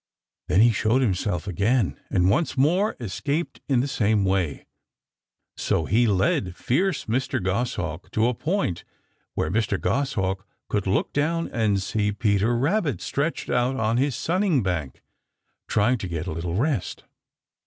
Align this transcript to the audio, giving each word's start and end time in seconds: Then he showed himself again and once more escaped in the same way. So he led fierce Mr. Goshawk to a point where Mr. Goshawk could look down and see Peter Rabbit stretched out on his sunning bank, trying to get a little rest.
Then 0.47 0.61
he 0.61 0.71
showed 0.71 1.03
himself 1.03 1.45
again 1.47 1.99
and 2.09 2.27
once 2.27 2.57
more 2.57 2.95
escaped 2.99 3.61
in 3.69 3.81
the 3.81 3.87
same 3.87 4.25
way. 4.25 4.65
So 5.55 5.85
he 5.85 6.07
led 6.07 6.55
fierce 6.55 7.05
Mr. 7.05 7.39
Goshawk 7.39 8.09
to 8.13 8.25
a 8.25 8.33
point 8.33 8.83
where 9.35 9.51
Mr. 9.51 9.79
Goshawk 9.79 10.47
could 10.69 10.87
look 10.87 11.13
down 11.13 11.49
and 11.49 11.79
see 11.79 12.11
Peter 12.11 12.57
Rabbit 12.57 12.99
stretched 12.99 13.51
out 13.51 13.75
on 13.75 13.97
his 13.97 14.15
sunning 14.15 14.63
bank, 14.63 15.03
trying 15.67 15.99
to 15.99 16.07
get 16.07 16.25
a 16.25 16.31
little 16.33 16.55
rest. 16.55 17.03